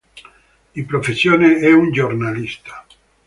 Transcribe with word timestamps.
Di 0.71 0.83
professione 0.83 1.57
è 1.59 1.71
un 1.71 1.91
giornalista. 1.91 2.83